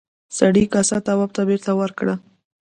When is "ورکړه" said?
1.79-2.15